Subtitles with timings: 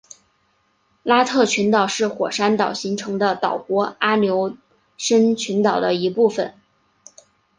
[1.03, 4.57] 拉特群岛是火山岛形成的岛弧阿留
[4.97, 6.55] 申群岛的一部分。